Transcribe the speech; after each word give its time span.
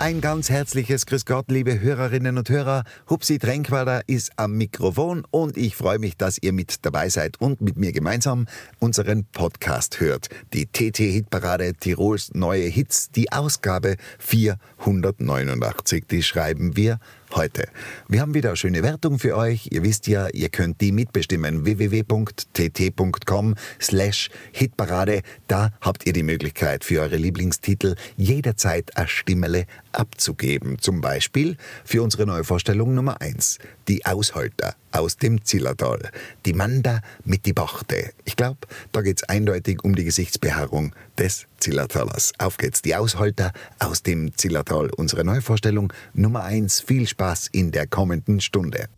Ein 0.00 0.20
ganz 0.20 0.48
herzliches 0.48 1.06
Grüß 1.06 1.26
Gott, 1.26 1.50
liebe 1.50 1.80
Hörerinnen 1.80 2.38
und 2.38 2.48
Hörer. 2.48 2.84
Hupsi 3.10 3.38
Drenkwalder 3.40 4.02
ist 4.06 4.30
am 4.36 4.52
Mikrofon 4.52 5.26
und 5.32 5.56
ich 5.56 5.74
freue 5.74 5.98
mich, 5.98 6.16
dass 6.16 6.38
ihr 6.40 6.52
mit 6.52 6.86
dabei 6.86 7.08
seid 7.08 7.40
und 7.40 7.60
mit 7.60 7.76
mir 7.76 7.90
gemeinsam 7.90 8.46
unseren 8.78 9.24
Podcast 9.24 9.98
hört. 9.98 10.28
Die 10.52 10.66
TT 10.66 10.98
Hitparade 10.98 11.74
Tirols 11.74 12.30
neue 12.32 12.66
Hits, 12.68 13.10
die 13.10 13.32
Ausgabe 13.32 13.96
489. 14.20 16.04
Die 16.08 16.22
schreiben 16.22 16.76
wir 16.76 17.00
heute. 17.34 17.68
Wir 18.08 18.20
haben 18.20 18.34
wieder 18.34 18.50
eine 18.50 18.56
schöne 18.56 18.82
Wertung 18.82 19.18
für 19.18 19.36
euch. 19.36 19.68
Ihr 19.70 19.82
wisst 19.82 20.06
ja, 20.06 20.28
ihr 20.28 20.48
könnt 20.48 20.80
die 20.80 20.92
mitbestimmen. 20.92 21.64
www.tt.com 21.64 23.54
slash 23.80 24.30
Hitparade. 24.52 25.22
Da 25.46 25.72
habt 25.80 26.06
ihr 26.06 26.12
die 26.12 26.22
Möglichkeit 26.22 26.84
für 26.84 27.00
eure 27.00 27.16
Lieblingstitel 27.16 27.96
jederzeit 28.16 28.96
eine 28.96 29.08
Stimmele 29.08 29.66
abzugeben. 29.92 30.78
Zum 30.80 31.00
Beispiel 31.00 31.56
für 31.84 32.02
unsere 32.02 32.26
neue 32.26 32.44
Vorstellung 32.44 32.94
Nummer 32.94 33.20
1. 33.20 33.58
Die 33.88 34.04
Aushalter 34.06 34.74
aus 34.92 35.16
dem 35.16 35.44
Zillertal. 35.44 36.10
Die 36.46 36.52
Manda 36.52 37.00
mit 37.24 37.46
die 37.46 37.52
Bachte. 37.52 38.12
Ich 38.24 38.36
glaube, 38.36 38.58
da 38.92 39.02
geht's 39.02 39.24
eindeutig 39.24 39.84
um 39.84 39.94
die 39.94 40.04
Gesichtsbehaarung 40.04 40.94
des 41.18 41.46
Zillertalers. 41.58 42.32
Auf 42.38 42.56
geht's, 42.56 42.82
die 42.82 42.94
Aushalter 42.94 43.52
aus 43.78 44.02
dem 44.02 44.36
Zillertal. 44.36 44.90
Unsere 44.96 45.24
neue 45.24 45.42
Vorstellung 45.42 45.92
Nummer 46.14 46.44
1. 46.44 46.80
Viel 46.80 47.06
Spaß 47.06 47.48
in 47.52 47.70
der 47.70 47.86
kommenden 47.86 48.40
Stunde. 48.40 48.88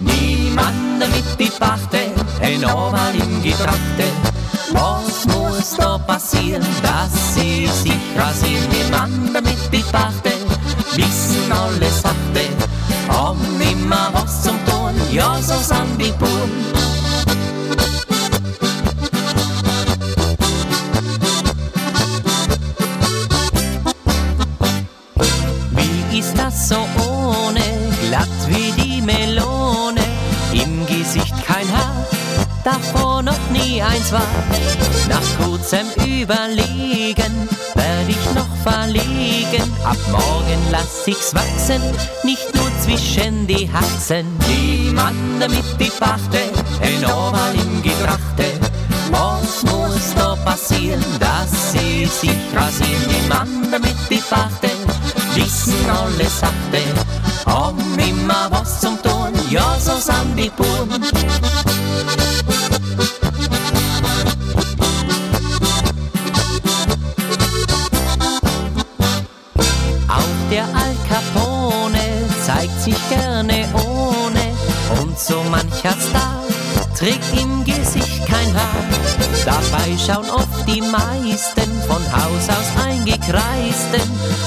Niemand 0.00 0.98
mit 0.98 1.38
die 1.38 1.50
Pachte, 1.58 1.98
ein 2.40 2.64
Oval 2.64 3.14
im 3.14 3.42
Getrachte. 3.42 4.37
Was 4.72 5.26
muss 5.26 5.76
da 5.76 5.98
passieren, 5.98 6.66
dass 6.82 7.34
sie 7.34 7.66
sich 7.66 7.94
rasieren? 8.16 8.68
Niemand 8.70 9.32
mit 9.32 9.72
die 9.72 9.82
Pachte, 9.90 10.32
wissen 10.94 11.50
alle 11.50 11.90
Sachte, 11.90 12.48
haben 13.08 13.60
immer 13.60 14.10
was 14.12 14.42
zum 14.42 14.56
tun, 14.66 14.94
ja 15.10 15.36
so 15.40 15.54
sind 15.54 15.98
die 15.98 16.12
Buben. 16.12 16.66
Wie 25.70 26.18
ist 26.18 26.36
das 26.36 26.68
so 26.68 26.76
ohne, 26.76 27.62
glatt 28.08 28.28
wie 28.48 28.77
davor 32.68 33.22
noch 33.22 33.50
nie 33.50 33.82
eins 33.82 34.12
war. 34.12 34.28
Nach 35.08 35.44
kurzem 35.44 35.86
Überlegen 36.04 37.48
werd 37.74 38.08
ich 38.08 38.34
noch 38.34 38.52
verlegen, 38.62 39.64
ab 39.84 39.96
morgen 40.10 40.60
lass 40.70 41.06
ich's 41.06 41.34
wachsen, 41.34 41.82
nicht 42.24 42.54
nur 42.54 42.70
zwischen 42.80 43.46
die 43.46 43.70
Haxen. 43.72 44.26
Die 44.48 44.90
Mann 44.92 45.38
mit 45.38 45.68
die 45.80 45.92
Pachte, 45.98 46.42
ein 46.82 47.04
Oval 47.06 47.54
im 47.54 47.82
Getrachte, 47.82 48.46
was 49.10 49.62
muss 49.62 50.14
da 50.14 50.36
passieren, 50.44 51.04
dass 51.18 51.72
sie 51.72 52.04
sich 52.04 52.40
rasieren? 52.54 53.04
Die 53.08 53.28
Mann 53.28 53.70
mit 53.70 54.00
die 54.10 54.22
Pachte, 54.28 54.70
wissen 55.34 55.88
alle 55.88 56.28
Sachte, 56.28 56.82
haben 57.46 57.98
immer 57.98 58.48
was 58.50 58.80
zum 58.80 59.00
tun, 59.02 59.32
ja 59.50 59.76
so 59.80 59.96
sind 59.96 60.36
die 60.36 60.50
Buben. 60.50 61.17
Sich 72.88 73.08
gerne 73.08 73.66
ohne 73.74 75.00
und 75.00 75.18
so 75.18 75.42
mancher 75.50 75.94
Star 76.00 76.42
trägt 76.96 77.38
im 77.38 77.64
Gesicht 77.64 78.26
kein 78.26 78.54
Haar. 78.54 78.84
Dabei 79.44 79.96
schauen 79.96 80.28
oft 80.30 80.66
die 80.66 80.80
meisten 80.80 81.70
von 81.86 82.02
Haus 82.12 82.48
aus 82.48 82.84
eingekreisten 82.84 84.02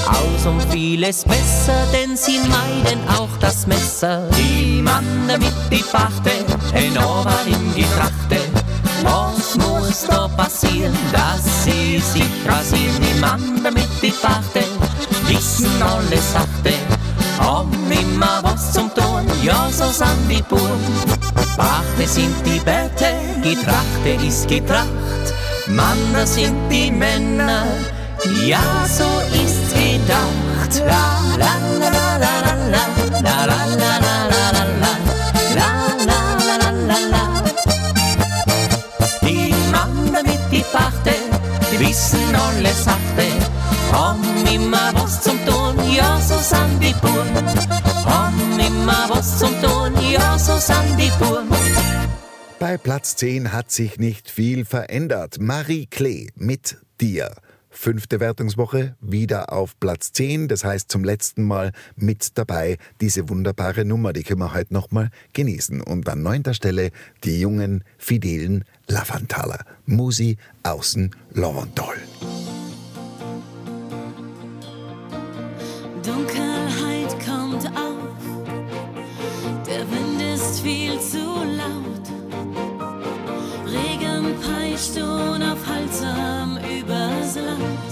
aus 0.06 0.46
um 0.46 0.60
vieles 0.70 1.24
besser, 1.24 1.86
denn 1.92 2.16
sie 2.16 2.38
meiden 2.38 3.00
auch 3.08 3.30
das 3.40 3.66
Messer. 3.66 4.28
Die 4.36 4.82
Mann 4.82 5.26
mit 5.26 5.54
die 5.70 5.84
Pachte, 5.84 6.30
ein 6.74 6.96
Oval 6.98 7.46
im 7.46 7.74
Getrachte. 7.74 8.38
Was 9.02 9.56
muss 9.56 10.06
da 10.08 10.28
passieren, 10.28 10.96
dass 11.12 11.64
sie 11.64 11.98
sich 11.98 12.30
rasieren? 12.46 13.00
Die 13.00 13.20
Mann 13.20 13.62
mit 13.62 14.02
die 14.02 14.12
Pachte, 14.12 14.64
wissen 15.26 15.82
alle 15.82 16.18
Sachte, 16.18 16.91
haben 17.42 17.90
immer 17.90 18.40
was 18.42 18.72
zum 18.72 18.92
tun, 18.94 19.26
ja 19.42 19.68
so 19.70 19.84
sind 19.90 20.28
die 20.28 20.42
Buben. 20.42 20.84
Pachte 21.56 22.06
sind 22.06 22.34
die 22.46 22.60
Bärte, 22.60 23.12
Getrachte 23.42 24.26
ist 24.26 24.48
Getracht, 24.48 25.26
Männer 25.66 26.26
sind 26.26 26.56
die 26.70 26.90
Männer, 26.90 27.64
ja 28.46 28.62
so 28.86 29.08
ist's 29.42 29.72
gedacht. 29.74 30.86
La 30.86 31.20
la 31.38 31.54
la 31.80 31.90
la 31.92 32.34
la 32.44 32.54
la 32.72 32.84
la 33.22 33.36
la 33.50 33.58
la 33.76 33.96
la 33.96 34.22
la 34.32 34.54
la 34.54 34.64
la 34.64 34.92
la 35.58 35.70
la 36.08 36.20
la 36.60 36.70
la 36.88 36.98
la 37.12 37.24
Die 39.22 39.54
Männer 39.70 40.22
mit 40.24 40.44
die 40.50 40.64
Pachte, 40.72 41.14
die 41.70 41.78
wissen 41.80 42.34
alle 42.34 42.72
Sachte, 42.72 43.26
haben 43.92 44.46
immer 44.52 44.92
was 44.94 45.22
zum 45.22 45.38
tun, 45.44 45.76
ja 45.94 46.18
so 46.20 46.38
sind 46.38 46.80
die 46.80 46.94
Buben. 46.94 47.46
Haben 48.04 48.58
immer 48.58 49.06
was 49.08 49.38
zum 49.38 49.52
tun, 49.60 49.92
ja 50.10 50.38
so 50.38 50.56
sind 50.56 50.96
die 50.98 51.10
Buben. 51.18 51.48
Bei 52.58 52.78
Platz 52.78 53.16
10 53.16 53.52
hat 53.52 53.70
sich 53.70 53.98
nicht 53.98 54.30
viel 54.30 54.64
verändert. 54.64 55.38
Marie 55.40 55.86
Klee 55.86 56.28
mit 56.36 56.78
dir. 57.00 57.34
Fünfte 57.74 58.20
Wertungswoche, 58.20 58.96
wieder 59.00 59.52
auf 59.52 59.80
Platz 59.80 60.12
10, 60.12 60.46
das 60.46 60.62
heißt 60.62 60.90
zum 60.90 61.04
letzten 61.04 61.42
Mal 61.42 61.72
mit 61.96 62.36
dabei. 62.38 62.76
Diese 63.00 63.28
wunderbare 63.30 63.84
Nummer, 63.84 64.12
die 64.12 64.22
können 64.22 64.40
wir 64.40 64.54
heute 64.54 64.74
nochmal 64.74 65.10
genießen. 65.32 65.80
Und 65.80 66.08
an 66.08 66.22
neunter 66.22 66.54
Stelle 66.54 66.90
die 67.24 67.40
jungen, 67.40 67.82
fidelen 67.96 68.64
Lavantaler. 68.88 69.64
Musi 69.86 70.36
außen 70.62 71.16
Lavantol. 71.32 71.96
Dunkelheit 76.04 77.14
kommt 77.24 77.64
auf, 77.76 78.22
der 79.64 79.88
Wind 79.88 80.20
ist 80.34 80.60
viel 80.60 80.98
zu 81.00 81.18
laut. 81.18 82.06
Regen 83.66 84.34
peitscht 84.40 84.96
unaufhaltsam 84.96 86.58
übers 86.58 87.36
Land. 87.36 87.91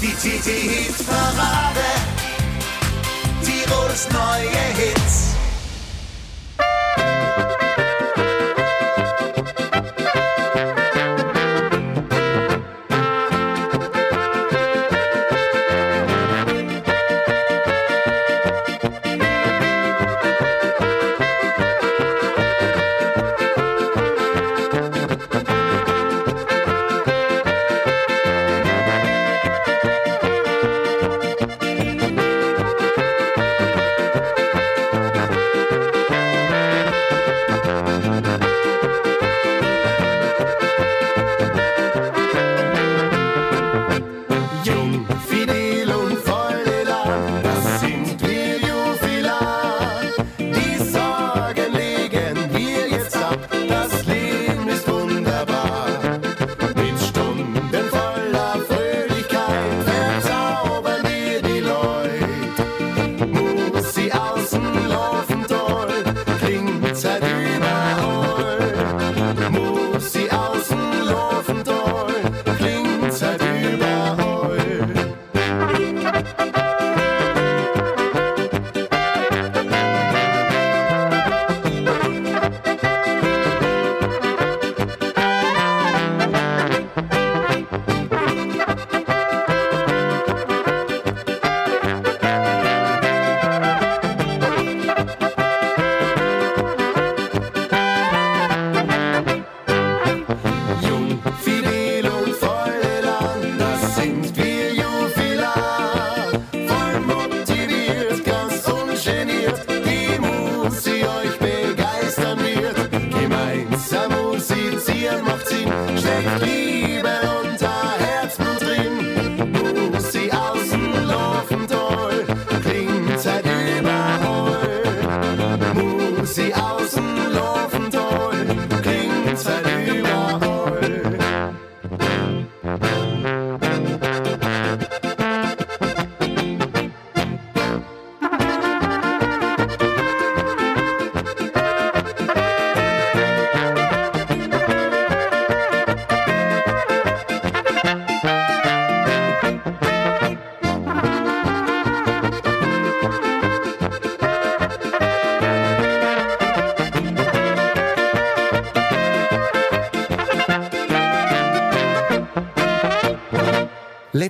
Die 0.00 0.12
TT-Hitparade. 0.12 1.88
Tirols 3.42 4.08
neue 4.10 4.65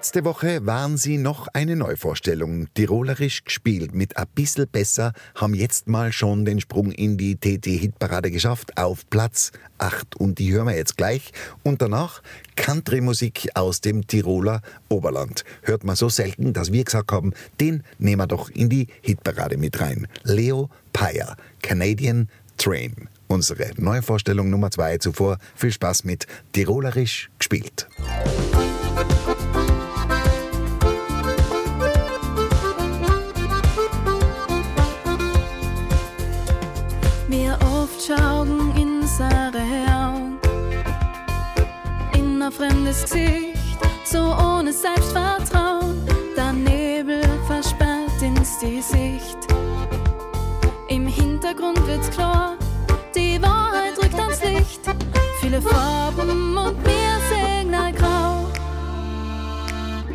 Letzte 0.06 0.24
Woche 0.24 0.64
waren 0.64 0.96
sie 0.96 1.18
noch 1.18 1.48
eine 1.48 1.74
Neuvorstellung, 1.74 2.68
tirolerisch 2.74 3.42
gespielt. 3.42 3.92
Mit 3.92 4.16
ein 4.16 4.28
bisschen 4.36 4.68
besser 4.68 5.12
haben 5.34 5.52
jetzt 5.52 5.88
mal 5.88 6.12
schon 6.12 6.44
den 6.44 6.60
Sprung 6.60 6.92
in 6.92 7.16
die 7.16 7.34
TT-Hitparade 7.34 8.30
geschafft, 8.30 8.78
auf 8.78 9.10
Platz 9.10 9.50
8. 9.78 10.14
Und 10.14 10.38
die 10.38 10.52
hören 10.52 10.68
wir 10.68 10.76
jetzt 10.76 10.96
gleich. 10.96 11.32
Und 11.64 11.82
danach 11.82 12.22
Country-Musik 12.54 13.48
aus 13.54 13.80
dem 13.80 14.06
Tiroler 14.06 14.62
Oberland. 14.88 15.44
Hört 15.62 15.82
man 15.82 15.96
so 15.96 16.08
selten, 16.08 16.52
dass 16.52 16.70
wir 16.70 16.84
gesagt 16.84 17.10
haben, 17.10 17.32
den 17.58 17.82
nehmen 17.98 18.20
wir 18.20 18.28
doch 18.28 18.48
in 18.50 18.68
die 18.68 18.86
Hitparade 19.02 19.56
mit 19.56 19.80
rein. 19.80 20.06
Leo 20.22 20.70
Payer, 20.92 21.36
Canadian 21.62 22.28
Train. 22.58 23.08
Unsere 23.26 23.72
Neuvorstellung 23.76 24.50
Nummer 24.50 24.70
2 24.70 24.98
zuvor. 24.98 25.38
Viel 25.56 25.72
Spaß 25.72 26.04
mit 26.04 26.28
Tirolerisch 26.52 27.28
gespielt. 27.40 27.88
Fremdes 42.56 43.02
Gesicht, 43.02 43.58
so 44.04 44.18
ohne 44.18 44.72
Selbstvertrauen. 44.72 46.00
Der 46.36 46.52
Nebel 46.52 47.22
versperrt 47.46 48.22
uns 48.22 48.58
die 48.60 48.80
Sicht. 48.80 49.38
Im 50.88 51.06
Hintergrund 51.06 51.86
wird's 51.86 52.10
klar, 52.10 52.56
die 53.14 53.40
Wahrheit 53.42 53.98
rückt 54.02 54.18
ans 54.18 54.42
Licht. 54.42 54.80
Viele 55.40 55.60
Farben 55.60 56.56
und 56.56 56.76
wir 56.84 57.20
sehen 57.28 57.74
ein 57.74 57.94
Grau. 57.94 58.46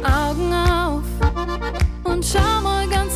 Augen 0.03 0.51
auf 0.51 1.03
und 2.03 2.25
schau 2.25 2.61
mal 2.63 2.87
ganz 2.87 3.10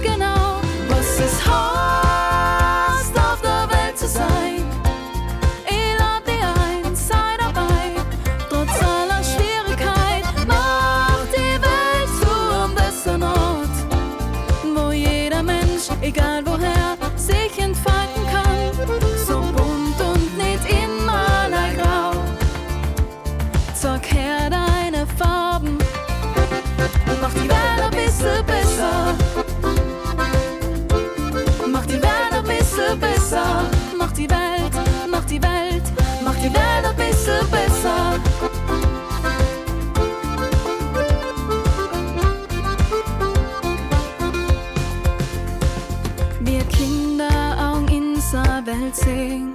sehen, 48.95 49.53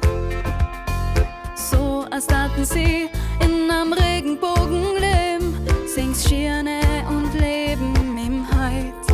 so 1.55 2.05
als 2.11 2.27
daten 2.27 2.65
sie 2.65 3.09
in 3.45 3.71
einem 3.71 3.93
Regenbogen 3.93 4.85
leben, 4.99 5.67
sing's 5.87 6.29
Schirne 6.29 6.81
und 7.09 7.33
Leben 7.35 7.95
im 8.19 8.47
Heid 8.51 9.11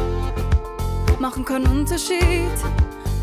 machen 1.26 1.44
keinen 1.44 1.66
Unterschied 1.66 2.56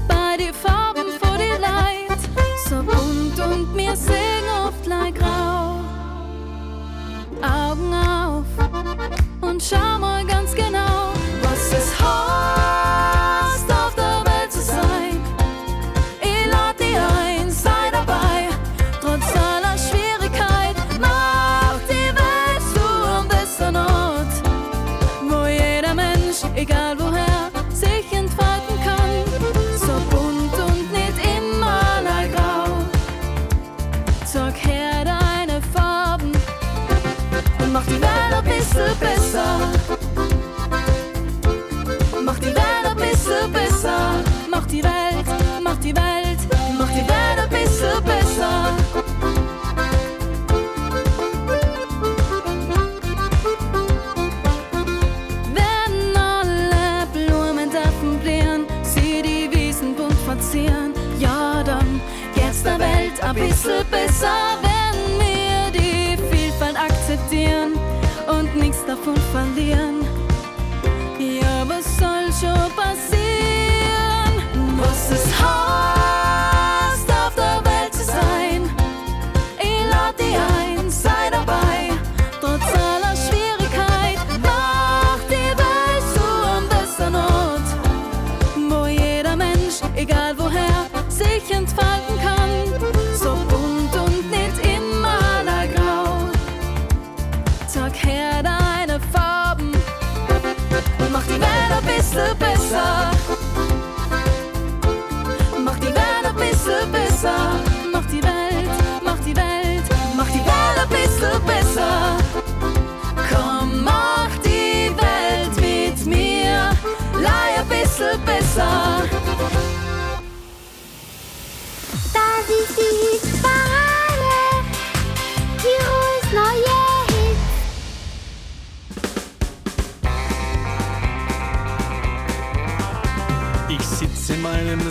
bei 0.10 0.36
die 0.38 0.52
Farben 0.52 1.08
vor 1.22 1.38
die 1.38 1.62
Leid. 1.62 2.20
So 2.68 2.78
bunt 2.84 3.40
und 3.40 3.74
mir 3.76 3.96
sing 3.96 4.46
oft 4.68 4.86
like 4.86 5.16
grau. 5.16 5.80
Augen 7.42 7.94
auf 7.94 8.46
und 9.42 9.64
schau 9.64 10.00
mal 10.00 10.26
ganz 10.26 10.54
genau, 10.54 10.93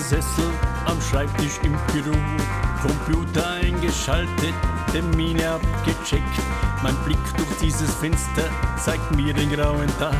Sessel 0.02 0.50
am 0.87 1.00
Schreibtisch 1.00 1.59
im 1.62 1.76
Büro, 1.92 2.16
Computer 2.82 3.50
eingeschaltet, 3.50 4.54
Termine 4.90 5.52
abgecheckt. 5.52 6.23
Mein 6.82 6.97
Blick 7.04 7.18
durch 7.37 7.49
dieses 7.61 7.94
Fenster 7.94 8.42
zeigt 8.82 9.14
mir 9.14 9.32
den 9.32 9.50
grauen 9.50 9.87
Tag. 9.99 10.12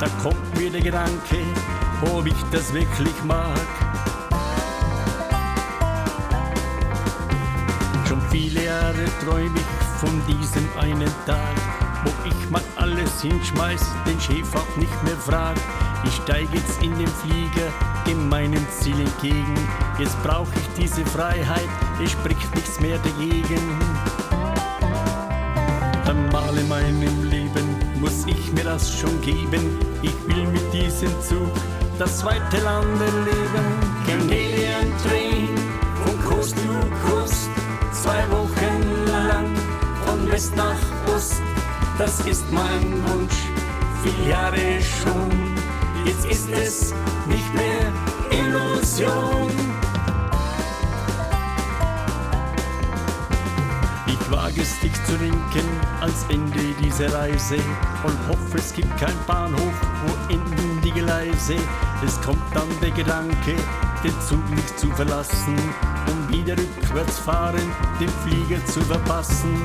Da 0.00 0.08
kommt 0.22 0.58
mir 0.58 0.70
der 0.70 0.80
Gedanke, 0.80 1.38
ob 2.00 2.26
ich 2.26 2.42
das 2.50 2.72
wirklich 2.72 3.14
mag. 3.24 3.60
Schon 8.08 8.20
viele 8.30 8.64
Jahre 8.64 9.04
träum 9.24 9.54
ich 9.54 9.98
von 10.00 10.22
diesem 10.26 10.66
einen 10.78 11.12
Tag, 11.26 11.56
wo 12.04 12.10
ich 12.26 12.50
mal 12.50 12.62
alles 12.76 13.20
hinschmeiß, 13.20 13.82
den 14.06 14.18
Chef 14.20 14.54
auch 14.54 14.76
nicht 14.76 15.04
mehr 15.04 15.16
frag. 15.16 15.56
Ich 16.04 16.14
steig 16.14 16.48
jetzt 16.52 16.82
in 16.82 16.96
den 16.96 17.06
Flieger, 17.06 17.70
in 18.10 18.28
meinem 18.28 18.66
Ziel 18.70 18.98
entgegen. 18.98 19.54
Jetzt 19.98 20.20
brauch 20.22 20.48
ich 20.56 20.82
diese 20.82 21.04
Freiheit, 21.06 21.68
es 22.02 22.10
spricht 22.10 22.54
nichts 22.54 22.80
mehr 22.80 22.98
dagegen. 22.98 23.62
Einmal 26.06 26.56
in 26.58 26.68
meinem 26.68 27.30
Leben 27.30 27.76
muss 28.00 28.24
ich 28.26 28.52
mir 28.52 28.64
das 28.64 28.98
schon 28.98 29.20
geben. 29.20 29.78
Ich 30.02 30.14
will 30.26 30.46
mit 30.48 30.72
diesem 30.72 31.10
Zug 31.20 31.50
das 31.98 32.18
zweite 32.18 32.58
Land 32.62 33.00
erleben. 33.00 33.66
Canadian 34.06 34.92
Train 35.02 35.48
von 36.02 36.20
Coast 36.24 36.56
to 36.56 37.08
Coast, 37.08 37.48
zwei 37.92 38.28
Wochen 38.30 39.06
lang 39.06 39.54
von 40.04 40.30
West 40.32 40.56
nach 40.56 41.14
Ost. 41.14 41.40
Das 41.98 42.20
ist 42.20 42.50
mein 42.50 43.04
Wunsch, 43.06 43.36
viele 44.02 44.30
Jahre 44.30 44.80
schon. 44.80 45.59
Jetzt 46.04 46.26
ist 46.26 46.48
es 46.50 46.94
nicht 47.26 47.54
mehr 47.54 47.92
Illusion. 48.30 49.50
Ich 54.06 54.30
wage 54.30 54.62
es 54.62 54.80
dich 54.80 54.92
zu 55.04 55.16
denken 55.18 55.68
ans 56.00 56.24
Ende 56.28 56.60
dieser 56.82 57.12
Reise 57.12 57.56
und 58.04 58.28
hoffe, 58.28 58.58
es 58.58 58.72
gibt 58.72 58.96
keinen 58.98 59.18
Bahnhof, 59.26 59.74
wo 60.06 60.32
enden 60.32 60.80
die 60.82 60.92
Gleise. 60.92 61.56
Es 62.04 62.20
kommt 62.22 62.42
dann 62.54 62.68
der 62.80 62.90
Gedanke, 62.90 63.56
den 64.02 64.20
Zug 64.26 64.48
nicht 64.50 64.78
zu 64.78 64.88
verlassen, 64.88 65.56
um 66.06 66.28
wieder 66.34 66.56
rückwärts 66.56 67.18
fahren, 67.18 67.60
den 68.00 68.08
Flieger 68.08 68.64
zu 68.66 68.80
verpassen. 68.82 69.58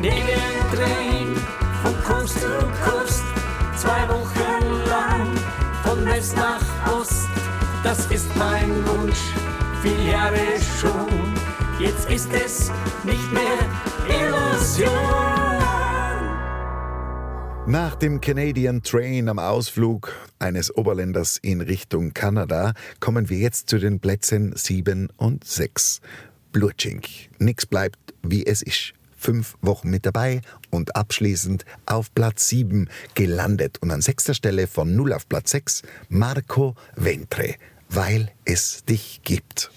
Canadian 0.00 0.72
Train 0.72 1.36
von 1.82 1.94
Coast 2.02 2.40
to 2.40 2.48
Coast, 2.82 3.22
zwei 3.76 4.08
Wochen 4.08 4.88
lang 4.88 5.36
von 5.82 6.06
West 6.06 6.34
nach 6.36 6.62
Ost. 6.90 7.28
Das 7.84 8.06
ist 8.06 8.34
mein 8.34 8.70
Wunsch, 8.86 9.18
viele 9.82 10.10
Jahre 10.10 10.38
schon. 10.80 11.34
Jetzt 11.78 12.10
ist 12.10 12.32
es 12.32 12.70
nicht 13.04 13.30
mehr 13.30 13.58
Illusion. 14.08 14.90
Nach 17.66 17.94
dem 17.94 18.22
Canadian 18.22 18.82
Train 18.82 19.28
am 19.28 19.38
Ausflug 19.38 20.14
eines 20.38 20.74
Oberländers 20.74 21.36
in 21.36 21.60
Richtung 21.60 22.14
Kanada 22.14 22.72
kommen 23.00 23.28
wir 23.28 23.36
jetzt 23.36 23.68
zu 23.68 23.78
den 23.78 24.00
Plätzen 24.00 24.54
7 24.56 25.10
und 25.18 25.44
6. 25.44 26.00
Blutschink. 26.52 27.04
Nix 27.38 27.66
bleibt, 27.66 27.98
wie 28.22 28.46
es 28.46 28.62
ist. 28.62 28.94
Fünf 29.20 29.58
Wochen 29.60 29.90
mit 29.90 30.06
dabei 30.06 30.40
und 30.70 30.96
abschließend 30.96 31.66
auf 31.84 32.14
Platz 32.14 32.48
7 32.48 32.88
gelandet. 33.14 33.76
Und 33.82 33.90
an 33.90 34.00
sechster 34.00 34.32
Stelle 34.32 34.66
von 34.66 34.96
0 34.96 35.12
auf 35.12 35.28
Platz 35.28 35.50
6 35.50 35.82
Marco 36.08 36.74
Ventre, 36.96 37.56
weil 37.90 38.32
es 38.46 38.82
dich 38.86 39.20
gibt. 39.22 39.70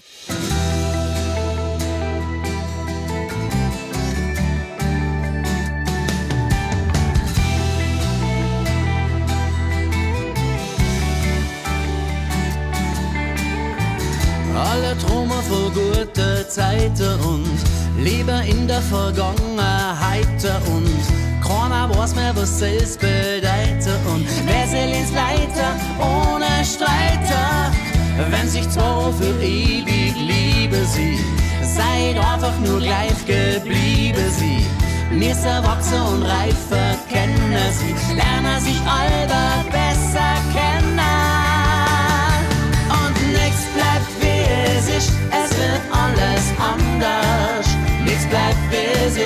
Alle 14.54 14.96
Traumer 14.98 15.42
vor 15.48 15.70
gute 15.72 16.46
Zeiten 16.48 17.20
und 17.20 17.58
lieber 17.98 18.40
in 18.42 18.68
der 18.68 18.80
Vergangenheit 18.82 20.26
und 20.66 20.88
keiner 21.42 21.90
weiß 21.90 22.14
mehr, 22.14 22.34
was 22.36 22.62
es 22.62 22.96
bedeutet 22.96 23.98
und 24.06 24.26
wer 24.46 24.66
soll 24.68 24.94
ins 24.96 25.12
Leiter 25.12 25.74
ohne 25.98 26.64
Streiter, 26.64 27.72
wenn 28.30 28.48
sich 28.48 28.68
zwei 28.70 29.12
für 29.18 29.42
ewig 29.42 30.14
liebe 30.16 30.84
sie, 30.84 31.18
seid 31.62 32.16
einfach 32.16 32.58
nur 32.60 32.78
gleich 32.80 33.26
geblieben 33.26 34.30
sie. 34.30 34.64
Müssen 35.10 35.64
wachsen 35.64 36.00
und 36.00 36.22
reifer 36.22 36.96
kennen 37.10 37.56
sie, 37.72 38.14
lernen 38.14 38.60
sich 38.60 38.80
alle 38.86 39.26
besser 39.70 40.34
kennen. 40.52 40.83
Wie 44.94 45.08
es 45.30 45.50
wird 45.58 45.80
alles 45.90 46.52
anders. 46.58 47.66
Nichts 48.04 48.26
bleibt 48.26 48.56
wie 48.70 49.06
es 49.06 49.16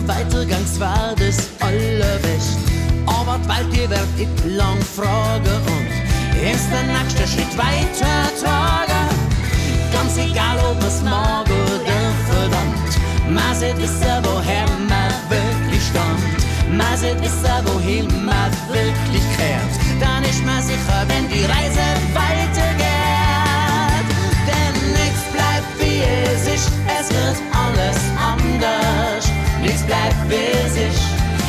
noch 0.00 0.08
weitergangs 0.08 0.78
war 0.78 1.14
das 1.16 1.48
allerbest. 1.60 2.58
Aber 3.06 3.38
bald 3.46 3.66
ihr 3.76 3.88
werdet 3.88 4.16
nicht 4.16 4.56
lang 4.56 4.80
fragen 4.80 5.60
und 5.76 6.42
erst 6.42 6.68
der 6.72 6.82
nächste 6.82 7.26
Schritt 7.26 7.56
weiter 7.56 8.16
tragen. 8.40 9.08
Ganz 9.92 10.16
egal, 10.18 10.58
ob 10.70 10.82
es 10.82 11.02
mag 11.02 11.46
oder 11.46 12.00
verdammt. 12.28 12.92
Man 13.30 13.54
sieht 13.54 13.78
wissen, 13.78 14.16
woher 14.22 14.66
man 14.88 15.12
wirklich 15.30 15.82
stammt. 15.90 16.40
Man 16.76 16.96
sieht 16.96 17.20
wissen, 17.22 17.56
wohin 17.64 18.06
man 18.24 18.50
wirklich 18.68 19.26
kehrt. 19.36 19.74
Dann 20.00 20.22
ist 20.24 20.44
man 20.44 20.62
sicher, 20.62 21.00
wenn 21.08 21.28
die 21.28 21.44
Reise 21.44 21.86
weitergeht. 22.12 22.86
Denn 24.48 24.74
nichts 24.92 25.24
bleibt 25.32 25.72
wie 25.78 26.02
es 26.02 26.42
ist, 26.54 26.70
es 27.00 27.08
wird 27.08 27.38
alles 27.52 27.98
anders. 28.20 29.25
Nichts 29.76 29.88
bleibt 29.88 30.32
es 30.32 30.72
ist, 30.72 31.02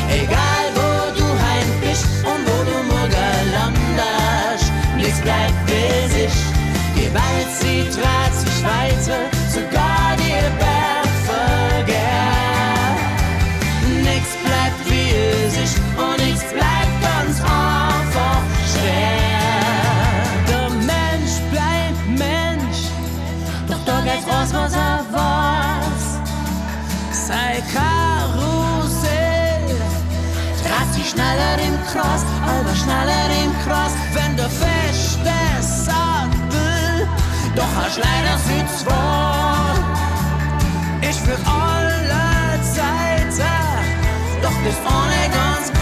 egal 0.09 0.65
wo 0.75 0.89
du 1.17 1.23
heim 1.23 1.69
bist 1.79 2.05
und 2.25 2.41
wo 2.45 2.57
du 2.69 2.77
morgen 2.91 3.39
landest. 3.55 4.69
Nichts 4.97 5.21
bleibt 5.21 5.69
es 5.69 6.11
ist, 6.25 6.43
die 6.93 7.09
Welt 7.13 7.49
sie 7.57 7.83
dreht 7.83 8.35
sich 8.35 8.59
weiter, 8.65 9.29
sogar 9.49 10.17
die 10.17 10.43
Berg 10.59 11.11
vergeht. 11.25 11.95
Nichts 14.03 14.35
bleibt 14.43 14.85
es 14.91 15.53
ist 15.63 15.77
und 15.95 16.17
nichts 16.21 16.43
bleibt 16.51 16.95
ganz 17.01 17.39
einfach 17.39 18.41
schwer. 18.73 19.39
Der 20.49 20.69
Mensch 20.83 21.39
bleibt 21.49 22.03
Mensch, 22.09 22.91
doch 23.69 23.79
da 23.85 24.01
geht's 24.01 24.27
raus, 24.27 24.49
was 24.51 24.73
er 24.75 24.96
schneller 31.07 31.57
im 31.67 31.75
Kreis, 31.87 32.23
aber 32.43 32.75
schneller 32.75 33.29
im 33.43 33.51
Kreis, 33.63 33.93
wenn 34.13 34.35
der 34.35 34.49
feste 34.49 35.37
Sattel 35.61 37.07
doch 37.55 37.73
hast 37.75 37.97
leider 37.97 38.37
sie 38.45 38.63
zwei. 38.79 39.73
Ich 41.01 41.19
für 41.25 41.37
alle 41.45 42.61
Zeiten, 42.61 43.41
doch 44.41 44.57
das 44.65 44.77
ohne 44.85 45.21
ganz 45.33 45.76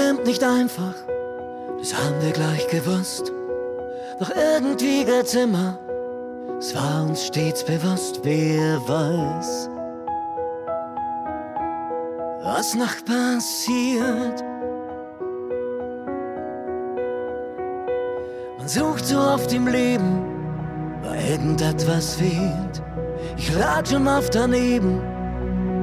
bestimmt 0.00 0.26
nicht 0.26 0.42
einfach, 0.42 0.94
das 1.78 1.94
haben 1.94 2.20
wir 2.20 2.32
gleich 2.32 2.66
gewusst. 2.68 3.32
Doch 4.18 4.30
irgendwie 4.30 5.04
geht's 5.04 5.34
immer, 5.34 5.78
es 6.58 6.74
war 6.74 7.04
uns 7.04 7.26
stets 7.26 7.64
bewusst, 7.64 8.20
wer 8.22 8.78
weiß, 8.88 9.68
was 12.42 12.74
noch 12.74 13.04
passiert. 13.04 14.42
Man 18.58 18.68
sucht 18.68 19.06
so 19.06 19.18
oft 19.18 19.52
im 19.52 19.66
Leben, 19.66 20.24
weil 21.02 21.30
irgendetwas 21.30 22.14
fehlt. 22.14 22.82
Ich 23.36 23.54
lag 23.54 23.86
schon 23.86 24.08
oft 24.08 24.34
daneben, 24.34 25.00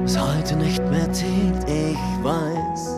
was 0.02 0.18
heute 0.18 0.56
nicht 0.56 0.82
mehr 0.90 1.10
zählt, 1.12 1.68
ich 1.68 2.24
weiß. 2.24 2.97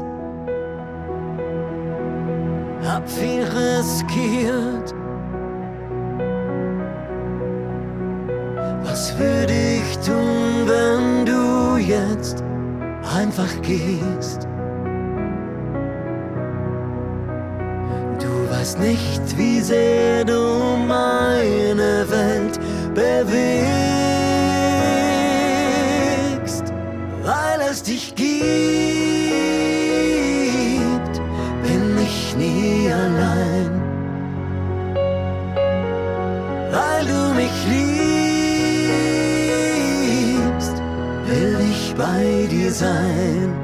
Hab 3.00 3.08
viel 3.08 3.44
riskiert. 3.44 4.94
Was 8.84 9.18
würde 9.18 9.54
ich 9.54 9.96
tun, 10.06 10.66
wenn 10.66 11.24
du 11.24 11.78
jetzt 11.78 12.44
einfach 13.16 13.50
gehst? 13.62 14.46
Du 18.18 18.50
weißt 18.50 18.78
nicht, 18.80 19.38
wie 19.38 19.60
sehr 19.60 20.26
du 20.26 20.76
meine 20.86 22.04
Welt 22.10 22.60
bewegst, 22.94 23.99
sein. 42.70 43.54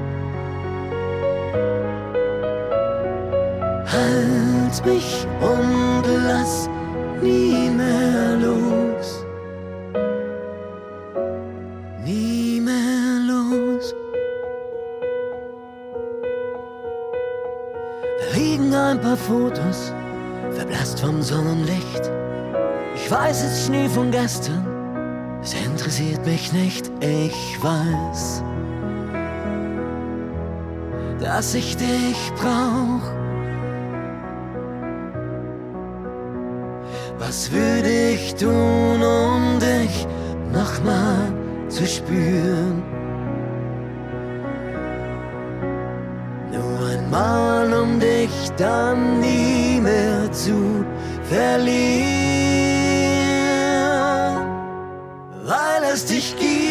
Halt 3.87 4.85
mich 4.85 5.27
und 5.40 6.05
lass 6.27 6.69
nie 7.23 7.71
mehr 7.71 8.37
los. 8.40 9.25
Nie 12.05 12.61
mehr 12.61 13.21
los. 13.27 13.95
Da 18.19 18.38
liegen 18.38 18.75
ein 18.75 19.01
paar 19.01 19.16
Fotos, 19.16 19.92
verblasst 20.53 21.01
vom 21.01 21.23
Sonnenlicht. 21.23 22.11
Ich 22.95 23.11
weiß, 23.11 23.45
es 23.45 23.53
ist 23.53 23.66
Schnee 23.66 23.88
von 23.88 24.11
gestern, 24.11 24.66
es 25.42 25.55
interessiert 25.55 26.25
mich 26.27 26.53
nicht, 26.53 26.90
ich 27.01 27.62
weiß, 27.62 28.36
dass 31.27 31.55
ich 31.57 31.77
dich 31.77 32.33
brauch. 32.37 33.07
Was 37.19 37.51
würde 37.51 38.12
ich 38.15 38.35
tun, 38.37 39.03
um 39.03 39.59
dich 39.59 40.07
nochmal 40.53 41.33
zu 41.69 41.85
spüren? 41.85 42.81
Nur 46.53 46.89
einmal, 46.95 47.75
um 47.75 47.99
dich 47.99 48.35
dann 48.57 49.19
nie 49.21 49.81
mehr 49.81 50.31
zu 50.31 50.85
verlieren. 51.25 52.07
Weil 55.45 55.83
es 55.93 56.07
dich 56.07 56.37
gibt, 56.37 56.65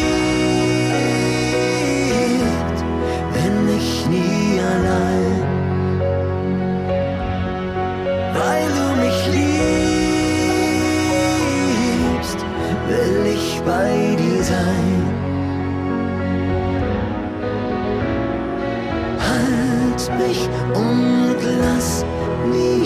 mich 20.26 20.48
und 20.74 21.36
lass 21.60 22.04
nie 22.50 22.85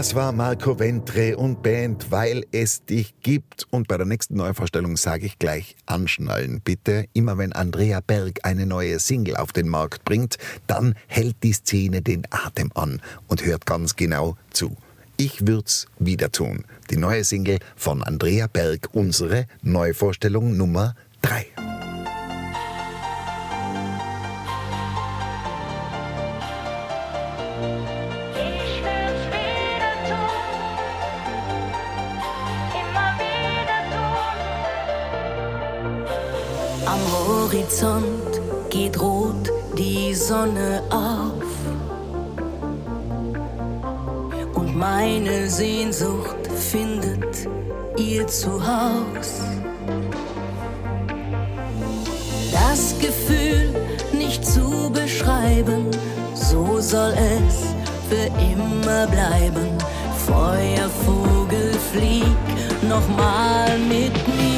Das 0.00 0.14
war 0.14 0.32
Marco 0.32 0.78
Ventre 0.78 1.36
und 1.36 1.62
Band, 1.62 2.10
weil 2.10 2.46
es 2.52 2.86
dich 2.86 3.12
gibt. 3.20 3.66
Und 3.68 3.86
bei 3.86 3.98
der 3.98 4.06
nächsten 4.06 4.34
Neuvorstellung 4.34 4.96
sage 4.96 5.26
ich 5.26 5.38
gleich 5.38 5.76
anschnallen, 5.84 6.62
bitte. 6.62 7.04
Immer 7.12 7.36
wenn 7.36 7.52
Andrea 7.52 8.00
Berg 8.00 8.38
eine 8.42 8.64
neue 8.64 8.98
Single 8.98 9.36
auf 9.36 9.52
den 9.52 9.68
Markt 9.68 10.06
bringt, 10.06 10.38
dann 10.66 10.94
hält 11.06 11.36
die 11.42 11.52
Szene 11.52 12.00
den 12.00 12.22
Atem 12.30 12.70
an 12.74 13.02
und 13.28 13.44
hört 13.44 13.66
ganz 13.66 13.94
genau 13.94 14.38
zu. 14.48 14.74
Ich 15.18 15.46
würd's 15.46 15.86
wieder 15.98 16.32
tun. 16.32 16.64
Die 16.88 16.96
neue 16.96 17.22
Single 17.22 17.58
von 17.76 18.02
Andrea 18.02 18.46
Berg, 18.46 18.88
unsere 18.92 19.44
Neuvorstellung 19.60 20.56
Nummer 20.56 20.94
3. 21.20 21.79
Am 37.00 37.12
Horizont 37.12 38.40
geht 38.68 39.00
rot 39.00 39.50
die 39.78 40.14
Sonne 40.14 40.82
auf. 40.90 41.44
Und 44.54 44.76
meine 44.76 45.48
Sehnsucht 45.48 46.46
findet 46.58 47.48
ihr 47.96 48.26
Zuhaus. 48.26 49.40
Das 52.52 52.94
Gefühl 52.98 53.74
nicht 54.12 54.44
zu 54.44 54.90
beschreiben, 54.92 55.86
so 56.34 56.80
soll 56.80 57.14
es 57.14 57.74
für 58.08 58.26
immer 58.42 59.06
bleiben. 59.06 59.68
Feuervogel, 60.26 61.72
flieg 61.92 62.42
nochmal 62.88 63.78
mit 63.78 64.12
mir. 64.28 64.49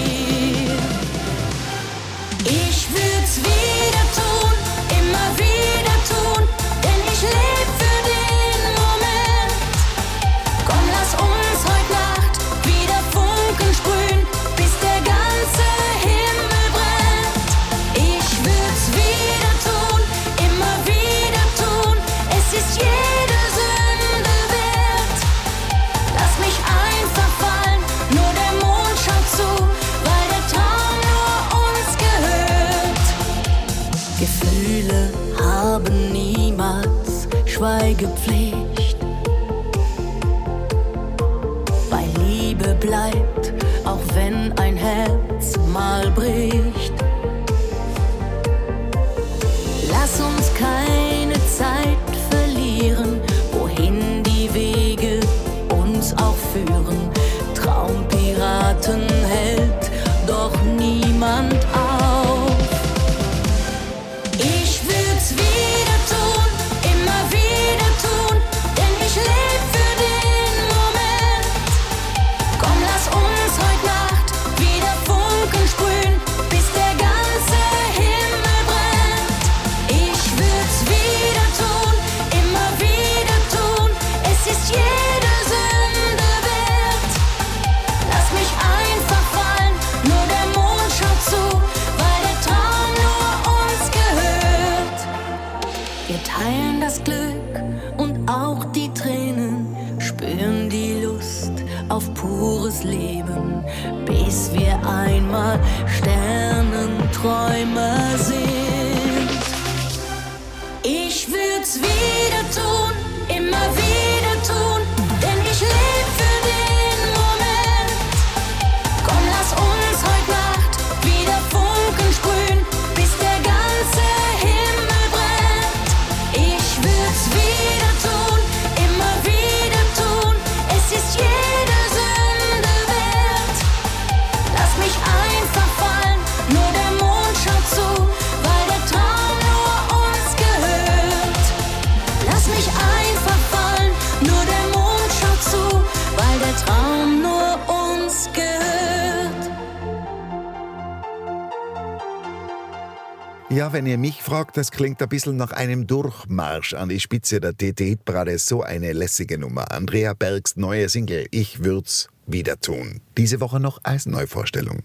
Ja, 153.54 153.74
wenn 153.74 153.84
ihr 153.84 153.98
mich 153.98 154.22
fragt, 154.22 154.56
das 154.56 154.70
klingt 154.70 155.02
ein 155.02 155.10
bisschen 155.10 155.36
nach 155.36 155.52
einem 155.52 155.86
Durchmarsch 155.86 156.72
an 156.72 156.88
die 156.88 157.00
Spitze 157.00 157.38
der 157.38 157.52
TT-Parade. 157.54 158.38
So 158.38 158.62
eine 158.62 158.94
lässige 158.94 159.36
Nummer. 159.36 159.70
Andrea 159.72 160.14
Bergs 160.14 160.56
neue 160.56 160.88
Single 160.88 161.26
Ich 161.30 161.62
würd's 161.62 162.08
wieder 162.26 162.58
tun. 162.58 163.02
Diese 163.18 163.40
Woche 163.40 163.60
noch 163.60 163.78
als 163.82 164.06
Neuvorstellung. 164.06 164.80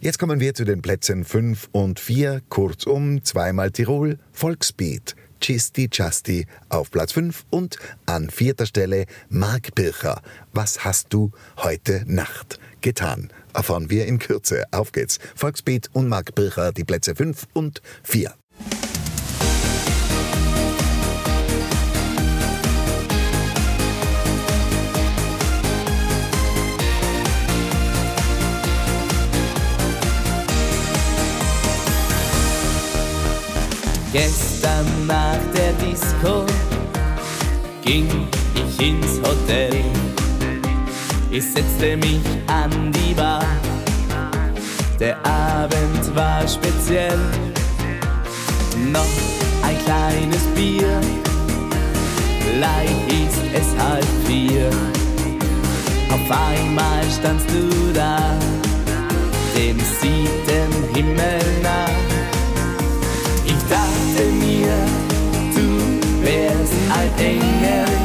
Jetzt 0.00 0.18
kommen 0.18 0.40
wir 0.40 0.52
zu 0.52 0.64
den 0.64 0.82
Plätzen 0.82 1.24
5 1.24 1.68
und 1.70 2.00
4. 2.00 2.42
Kurzum, 2.48 3.22
zweimal 3.22 3.70
Tirol, 3.70 4.18
Volksbeat. 4.32 5.14
Chisti 5.40 5.88
Chasti 5.88 6.46
auf 6.70 6.90
Platz 6.90 7.12
5 7.12 7.44
und 7.50 7.76
an 8.06 8.30
vierter 8.30 8.66
Stelle 8.66 9.06
Mark 9.28 9.76
Bircher. 9.76 10.22
Was 10.52 10.84
hast 10.84 11.12
du 11.12 11.30
heute 11.56 12.02
Nacht 12.06 12.58
getan? 12.80 13.32
Erfahren 13.54 13.90
wir 13.90 14.06
in 14.06 14.18
Kürze. 14.18 14.64
Auf 14.70 14.92
geht's. 14.92 15.18
Volksbeat 15.34 15.90
und 15.92 16.08
Mark 16.08 16.34
Bircher, 16.34 16.72
die 16.72 16.84
Plätze 16.84 17.14
5 17.14 17.46
und 17.52 17.82
4. 18.02 18.34
Gestern 34.12 35.06
nach 35.06 35.38
der 35.54 35.72
Disco 35.72 36.44
ging 37.82 38.28
ich 38.54 38.86
ins 38.86 39.18
Hotel. 39.20 40.01
Ich 41.34 41.44
setzte 41.44 41.96
mich 41.96 42.20
an 42.46 42.92
die 42.92 43.14
Bar. 43.14 43.42
Der 45.00 45.16
Abend 45.24 46.14
war 46.14 46.46
speziell. 46.46 47.18
Noch 48.92 49.14
ein 49.62 49.78
kleines 49.82 50.42
Bier. 50.54 51.00
Gleich 52.54 52.90
ist 53.08 53.42
es 53.54 53.82
halb 53.82 54.04
vier. 54.26 54.68
Auf 56.10 56.30
einmal 56.30 57.02
standst 57.18 57.46
du 57.48 57.94
da, 57.94 58.18
dem 59.56 59.78
siebten 59.78 60.94
Himmel 60.94 61.40
nach. 61.62 61.88
Ich 63.46 63.62
dachte 63.70 64.28
mir, 64.38 64.74
du 65.54 66.26
wärst 66.26 66.74
ein 66.94 67.24
Engel. 67.24 68.01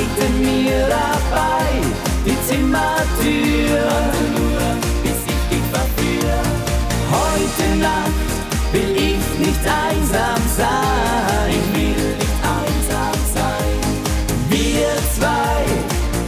Zeigte 0.00 0.32
mir 0.32 0.88
dabei 0.88 1.68
die 2.24 2.36
Zimmertür. 2.48 3.82
Bis 5.02 5.20
ich 5.26 5.42
dich 5.50 5.66
verführe. 5.70 6.40
Heute 7.10 7.76
Nacht 7.76 8.30
will 8.72 8.96
ich 8.96 9.46
nicht 9.46 9.60
einsam 9.60 10.42
sein. 10.56 11.50
Ich 11.50 11.68
will 11.74 12.16
nicht 12.16 12.40
einsam 12.58 13.18
sein. 13.34 13.76
Wir 14.48 14.88
zwei 15.18 15.64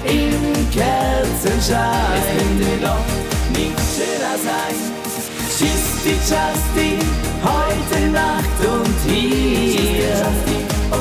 im 0.05 0.71
Kerzenschein. 0.71 2.19
Es 2.19 2.27
könnte 2.37 2.73
doch 2.83 3.09
nicht 3.57 3.81
schöner 3.95 4.37
sein. 4.49 4.77
Tschüssi, 5.49 6.15
Justy, 6.29 6.99
heute 7.43 8.11
Nacht 8.11 8.59
und 8.61 9.11
hier. 9.11 10.27
Oh, 10.91 10.97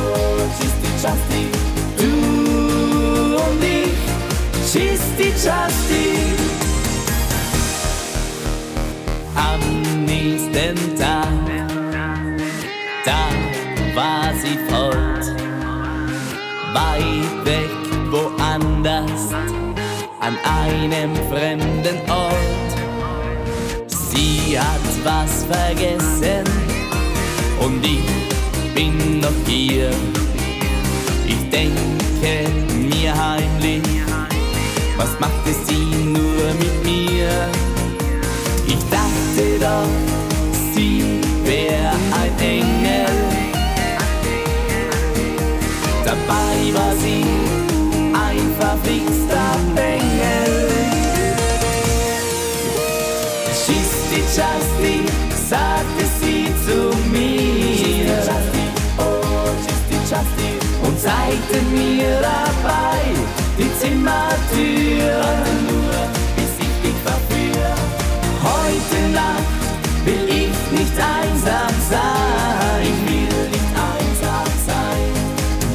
tschüssi, 0.58 0.90
Justy, 1.02 1.51
du 1.51 1.51
Tschüssi, 5.18 5.30
Justy. 5.32 6.08
Am 9.36 10.06
nächsten 10.06 10.98
Tag, 10.98 11.28
da 13.06 13.30
war 13.96 14.34
sie 14.42 14.58
fort, 14.70 15.26
weit 16.74 17.46
weg, 17.46 17.70
woanders, 18.12 19.34
an 20.20 20.38
einem 20.44 21.16
fremden 21.30 22.10
Ort. 22.10 22.72
Sie 23.88 24.58
hat 24.58 25.04
was 25.04 25.46
vergessen 25.46 26.46
und 27.60 27.84
ich 27.86 28.74
bin 28.76 29.20
noch 29.20 29.30
hier. 29.48 29.90
Ich 31.28 31.50
denke 31.50 32.50
mir 32.90 33.14
heimlich, 33.16 34.01
was 35.02 35.20
machte 35.20 35.52
sie 35.68 36.06
nur 36.06 36.46
mit 36.60 36.84
mir? 36.84 37.30
Ich 38.68 38.84
dachte 38.98 39.44
doch, 39.60 39.94
sie 40.74 41.22
wär 41.44 41.92
ein 42.22 42.34
Engel. 42.40 43.16
Dabei 46.06 46.58
war 46.78 46.94
sie 47.04 47.26
ein 48.28 48.46
verflixter 48.60 49.54
Bengel. 49.76 50.70
Tschüssi, 53.60 54.20
Justy, 54.38 54.98
sagte 55.50 56.06
sie 56.20 56.46
zu 56.66 56.80
mir. 57.10 57.42
Und 60.84 61.00
zeigte 61.00 61.62
mir 61.72 62.20
dabei 62.22 63.41
die 63.82 63.88
Zimmertür. 63.88 65.22
Bis 66.36 66.54
ich 66.60 66.76
dich 66.84 66.98
verführe. 67.04 67.74
Heute 68.44 69.00
Nacht 69.14 70.06
will 70.06 70.28
ich 70.30 70.80
nicht 70.80 70.98
einsam 70.98 71.74
sein. 71.90 72.82
Ich 72.82 73.12
will 73.12 73.50
nicht 73.50 73.74
einsam 73.76 74.52
sein. 74.68 75.12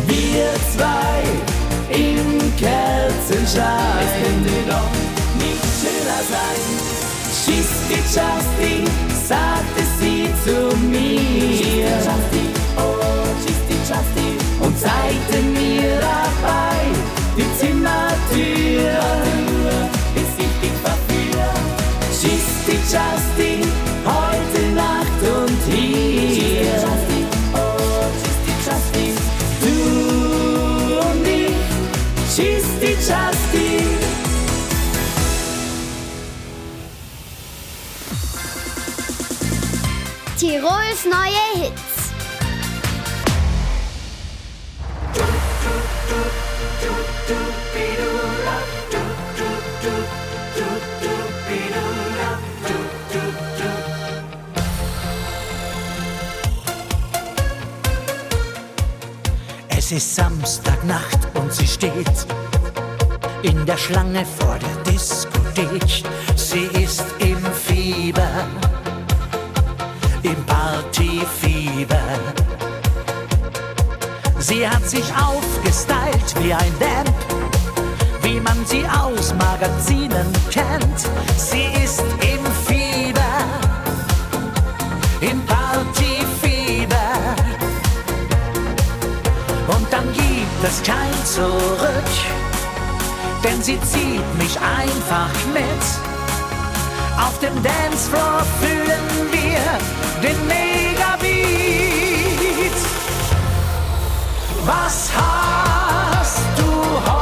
Wir 0.06 0.48
zwei 0.74 1.22
im 1.94 2.56
Kerzenschein. 2.56 4.02
Es 4.02 4.12
könnte 4.22 4.56
doch 4.68 4.92
nicht 5.38 5.66
schöner 5.80 6.22
sein. 6.30 6.60
Tschüssi, 7.28 7.98
Justy, 8.02 8.84
sagte 9.28 9.82
sie 9.98 10.28
zu 10.44 10.76
mir. 10.76 11.88
Oh, 12.76 13.24
tschüssi, 13.42 13.78
Justy. 13.80 14.28
Und 14.60 14.78
zeigte 14.78 15.42
mir 15.42 16.00
dabei 16.00 16.75
Tirols 40.46 41.04
neue 41.04 41.64
Hits. 41.64 42.12
Es 59.68 59.90
ist 59.90 60.14
Samstagnacht 60.14 61.18
und 61.34 61.52
sie 61.52 61.66
steht 61.66 61.92
in 63.42 63.66
der 63.66 63.76
Schlange 63.76 64.24
vor 64.24 64.56
der 64.60 64.92
Diskothek. 64.92 66.04
Sie 66.36 66.66
ist 66.80 67.04
im 67.18 67.44
Fieber, 67.52 68.46
Partyfieber. 71.76 71.98
Sie 74.38 74.68
hat 74.68 74.88
sich 74.88 75.04
aufgestylt 75.12 76.42
wie 76.42 76.52
ein 76.52 76.72
Vamp, 76.78 77.14
wie 78.22 78.40
man 78.40 78.64
sie 78.64 78.84
aus 78.86 79.34
Magazinen 79.34 80.32
kennt. 80.50 81.00
Sie 81.36 81.66
ist 81.84 82.02
im 82.20 82.44
Fieber, 82.66 83.20
im 85.20 85.42
Partyfieber. 85.46 87.10
Und 89.68 89.92
dann 89.92 90.12
gibt 90.12 90.64
es 90.64 90.82
kein 90.82 91.24
Zurück, 91.24 92.12
denn 93.42 93.62
sie 93.62 93.80
zieht 93.80 94.38
mich 94.38 94.58
einfach 94.60 95.30
mit. 95.52 95.64
Auf 97.18 97.38
dem 97.40 97.62
Dancefloor 97.62 98.44
fühlen 98.60 99.32
wir 99.32 100.28
den 100.28 100.48
Was 104.66 105.10
hast 105.14 106.42
du 106.58 107.10
heute 107.10 107.15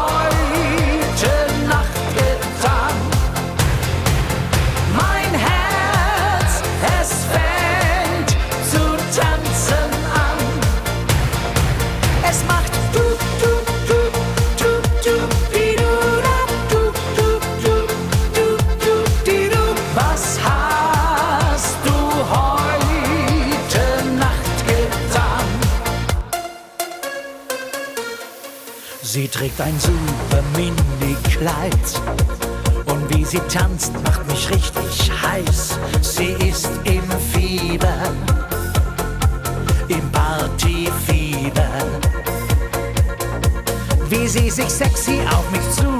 trägt 29.35 29.61
ein 29.61 29.75
super 29.81 30.43
Mini-Kleid 30.55 31.75
und 32.87 33.13
wie 33.13 33.25
sie 33.25 33.41
tanzt, 33.53 33.93
macht 34.05 34.25
mich 34.29 34.49
richtig 34.49 35.11
heiß. 35.11 35.77
Sie 36.03 36.37
ist 36.49 36.71
im 36.85 37.03
Fieber, 37.33 38.13
im 39.89 40.13
Partyfieber. 40.13 41.69
Wie 44.09 44.29
sie 44.29 44.51
sich 44.51 44.71
sexy 44.71 45.19
auf 45.29 45.51
mich 45.51 45.69
zubewegt, 45.73 45.94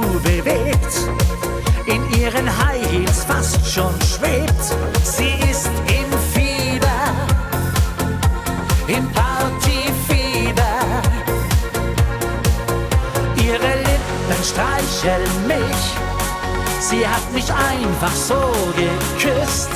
Sie 16.89 17.07
hat 17.07 17.33
mich 17.33 17.51
einfach 17.51 18.11
so 18.11 18.35
geküsst. 18.75 19.71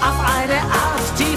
Auf 0.00 0.18
eine 0.38 0.58
Art, 0.62 1.18
die 1.18 1.36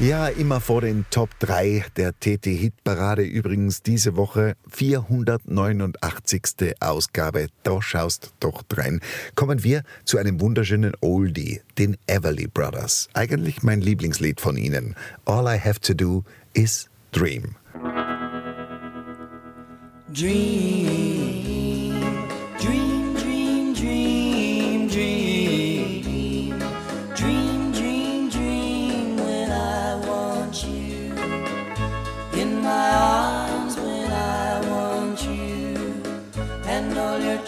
Ja, 0.00 0.26
immer 0.26 0.60
vor 0.60 0.80
den 0.80 1.06
Top 1.10 1.30
3 1.38 1.84
der 1.96 2.18
TT-Hitparade. 2.18 3.22
Übrigens 3.22 3.80
diese 3.80 4.16
Woche 4.16 4.56
489. 4.68 6.74
Ausgabe. 6.80 7.46
Da 7.62 7.80
schaust 7.80 8.34
doch 8.40 8.64
rein. 8.72 8.98
Kommen 9.36 9.62
wir 9.62 9.84
zu 10.04 10.18
einem 10.18 10.40
wunderschönen 10.40 10.94
Oldie, 11.00 11.60
den 11.78 11.96
Everly 12.08 12.48
Brothers. 12.48 13.08
Eigentlich 13.14 13.62
mein 13.62 13.80
Lieblingslied 13.80 14.40
von 14.40 14.56
ihnen. 14.56 14.96
All 15.26 15.46
I 15.46 15.60
have 15.60 15.78
to 15.80 15.94
do 15.94 16.24
is 16.54 16.90
dream. 17.12 17.54
Dream, 20.12 21.43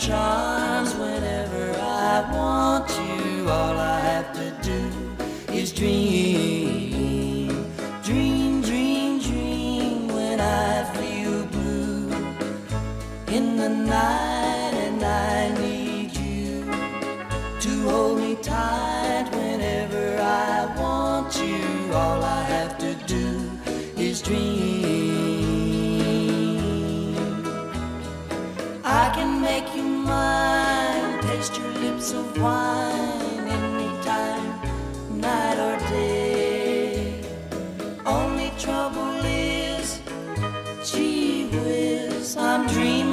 charms 0.06 0.94
whenever 0.94 1.72
I 1.80 2.30
want 2.32 2.88
you. 2.90 3.50
All 3.50 3.76
I 3.76 3.98
have 3.98 4.32
to 4.34 4.46
do 4.62 4.80
is 5.52 5.72
dream. 5.72 7.48
Dream, 8.04 8.62
dream, 8.62 9.18
dream 9.18 10.06
when 10.06 10.38
I 10.38 10.84
feel 10.94 11.44
blue 11.46 12.08
in 13.36 13.56
the 13.56 13.68
night 13.68 14.74
and 14.86 15.04
I 15.04 15.52
need 15.60 16.14
you 16.16 16.64
to 17.64 17.72
hold 17.90 18.20
me 18.20 18.36
tight 18.36 19.28
whenever 19.32 20.18
I 20.20 20.72
want 20.80 21.34
you. 21.36 21.92
All 21.92 22.22
I 22.22 22.42
have 22.54 22.78
to 22.78 22.94
do 23.06 23.50
is 23.96 24.22
dream. 24.22 24.65
Taste 32.06 32.14
of 32.14 32.40
wine 32.40 33.48
anytime, 33.48 35.20
night 35.20 35.58
or 35.58 35.78
day. 35.88 37.20
Only 38.04 38.52
trouble 38.58 39.24
is 39.24 40.00
Gee 40.84 41.46
whiz, 41.46 42.36
I'm 42.36 42.66
dreaming 42.68 43.05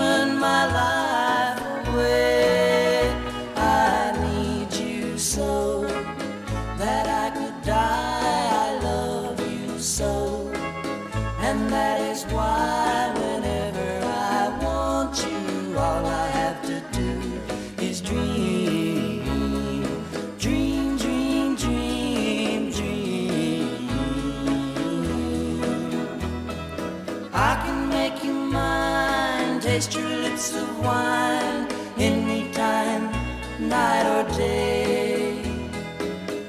of 30.56 30.80
wine 30.84 31.68
anytime, 31.98 33.12
night 33.60 34.06
or 34.16 34.24
day. 34.38 35.38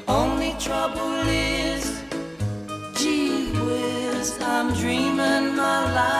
Only 0.06 0.54
trouble 0.58 1.14
is, 1.28 2.02
gee 2.94 3.50
whiz, 3.66 4.38
I'm 4.40 4.72
dreaming 4.74 5.56
my 5.56 5.78
life 5.94 6.13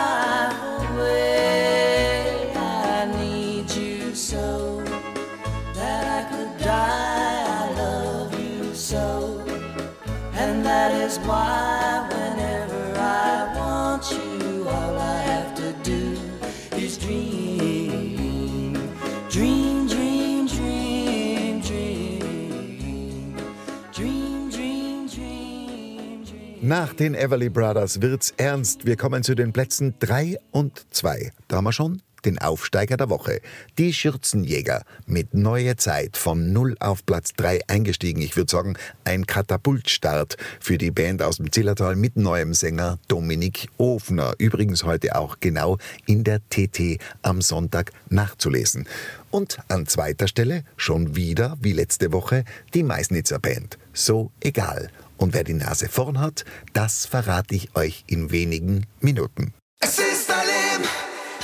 Nach 26.65 26.95
den 26.95 27.13
Everly 27.13 27.49
Brothers 27.49 28.01
wird's 28.01 28.33
ernst. 28.37 28.87
Wir 28.87 28.97
kommen 28.97 29.21
zu 29.21 29.35
den 29.35 29.53
Plätzen 29.53 29.93
3 29.99 30.39
und 30.49 30.87
2. 30.89 31.31
Da 31.47 31.57
haben 31.57 31.65
wir 31.65 31.71
schon 31.71 32.01
den 32.25 32.39
Aufsteiger 32.39 32.97
der 32.97 33.11
Woche. 33.11 33.39
Die 33.77 33.93
Schürzenjäger 33.93 34.81
mit 35.05 35.35
Neue 35.35 35.75
Zeit 35.75 36.17
von 36.17 36.53
0 36.53 36.75
auf 36.79 37.05
Platz 37.05 37.33
3 37.37 37.59
eingestiegen. 37.67 38.19
Ich 38.19 38.35
würde 38.35 38.49
sagen, 38.49 38.77
ein 39.03 39.27
Katapultstart 39.27 40.37
für 40.59 40.79
die 40.79 40.89
Band 40.89 41.21
aus 41.21 41.37
dem 41.37 41.51
Zillertal 41.51 41.95
mit 41.95 42.15
neuem 42.15 42.55
Sänger 42.55 42.97
Dominik 43.09 43.67
Ofner. 43.77 44.33
Übrigens 44.39 44.85
heute 44.85 45.17
auch 45.17 45.37
genau 45.39 45.77
in 46.07 46.23
der 46.23 46.39
TT 46.49 46.97
am 47.21 47.43
Sonntag 47.43 47.91
nachzulesen. 48.09 48.87
Und 49.29 49.59
an 49.67 49.85
zweiter 49.85 50.27
Stelle 50.27 50.63
schon 50.77 51.15
wieder, 51.15 51.57
wie 51.61 51.73
letzte 51.73 52.11
Woche, 52.11 52.43
die 52.73 52.81
Meißnitzer 52.81 53.37
Band. 53.37 53.77
So 53.93 54.31
egal. 54.39 54.89
Und 55.17 55.33
wer 55.33 55.43
die 55.43 55.53
Nase 55.53 55.87
vorn 55.89 56.19
hat, 56.19 56.45
das 56.73 57.05
verrate 57.05 57.55
ich 57.55 57.75
euch 57.75 58.03
in 58.07 58.31
wenigen 58.31 58.85
Minuten. 58.99 59.53
Es 59.79 59.97
ist 59.99 60.31
ein 60.31 60.45
Leben, 60.45 60.89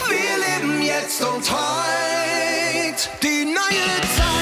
wir 0.07 0.69
leben 0.69 0.81
jetzt 0.81 1.21
und 1.21 1.51
heute. 1.51 3.09
Die 3.23 3.45
neue 3.45 4.01
Zeit. 4.17 4.41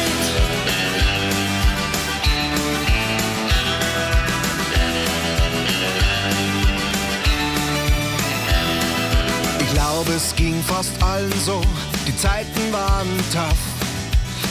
Ich 9.61 9.73
glaube, 9.73 10.11
es 10.13 10.35
ging 10.35 10.61
fast 10.63 10.91
allen 11.03 11.31
so, 11.45 11.61
die 12.07 12.17
Zeiten 12.17 12.71
waren 12.71 13.07
tough. 13.31 13.53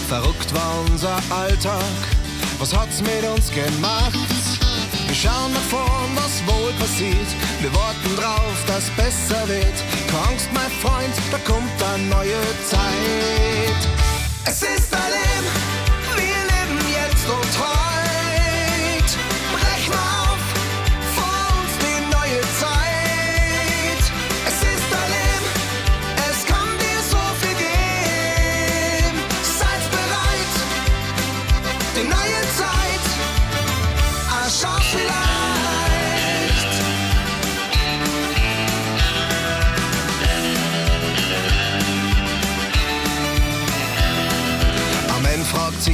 Verrückt 0.09 0.55
war 0.55 0.85
unser 0.89 1.20
Alltag, 1.31 1.83
was 2.59 2.74
hat's 2.74 3.03
mit 3.03 3.24
uns 3.24 3.51
gemacht? 3.51 4.38
Schauen 5.21 5.53
nach 5.53 5.61
vorn, 5.62 6.14
was 6.14 6.47
wohl 6.47 6.73
passiert. 6.75 7.27
Wir 7.61 7.75
warten 7.75 8.14
drauf, 8.16 8.64
dass 8.69 8.89
besser 8.91 9.49
wird. 9.49 9.75
Keine 10.07 10.29
Angst, 10.29 10.49
mein 10.55 10.71
Freund, 10.81 11.12
da 11.33 11.39
kommt 11.39 11.83
eine 11.93 12.05
neue 12.05 12.41
Zeit. 12.71 13.81
Es 14.45 14.62
ist 14.62 14.95
ein 14.95 15.11
Leben, 15.11 15.49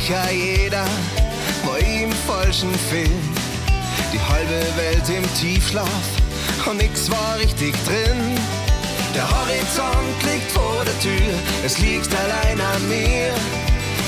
fragt 0.05 0.07
sich 0.07 0.09
ja 0.09 0.31
jeder, 0.31 0.85
wo 1.65 1.77
ihm 1.77 2.11
falschen 2.27 2.75
fehlt. 2.91 3.11
Die 4.13 4.21
halbe 4.21 4.61
Welt 4.77 5.09
im 5.09 5.35
Tiefschlaf 5.35 5.89
und 6.67 6.79
nix 6.79 7.11
war 7.11 7.39
richtig 7.39 7.75
drin. 7.85 8.39
Der 9.15 9.29
Horizont 9.29 10.23
liegt 10.33 10.51
vor 10.51 10.85
der 10.85 10.99
Tür, 11.01 11.35
es 11.65 11.79
liegt 11.79 12.11
allein 12.15 12.61
an 12.61 12.89
mir. 12.89 13.33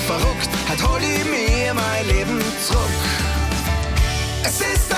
Verrückt, 0.07 0.49
hat 0.69 0.89
hol 0.89 1.01
ich 1.01 1.25
mir 1.25 1.75
mein 1.75 2.07
Leben 2.07 2.41
zurück. 2.67 2.81
Es 4.45 4.61
ist 4.61 4.96